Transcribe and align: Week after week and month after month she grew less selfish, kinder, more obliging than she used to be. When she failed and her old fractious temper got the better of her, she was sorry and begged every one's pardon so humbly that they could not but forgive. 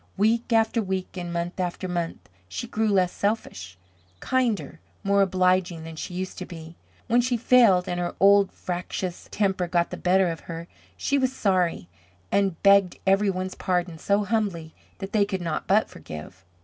Week 0.17 0.51
after 0.51 0.81
week 0.81 1.15
and 1.15 1.31
month 1.31 1.59
after 1.59 1.87
month 1.87 2.27
she 2.49 2.65
grew 2.67 2.87
less 2.89 3.11
selfish, 3.11 3.77
kinder, 4.19 4.79
more 5.03 5.21
obliging 5.21 5.83
than 5.83 5.95
she 5.95 6.15
used 6.15 6.39
to 6.39 6.45
be. 6.47 6.75
When 7.05 7.21
she 7.21 7.37
failed 7.37 7.87
and 7.87 7.99
her 7.99 8.15
old 8.19 8.51
fractious 8.51 9.27
temper 9.29 9.67
got 9.67 9.91
the 9.91 9.97
better 9.97 10.29
of 10.29 10.39
her, 10.49 10.67
she 10.97 11.19
was 11.19 11.31
sorry 11.31 11.87
and 12.31 12.59
begged 12.63 12.97
every 13.05 13.29
one's 13.29 13.53
pardon 13.53 13.99
so 13.99 14.23
humbly 14.23 14.73
that 14.97 15.13
they 15.13 15.23
could 15.23 15.39
not 15.41 15.67
but 15.67 15.87
forgive. 15.87 16.43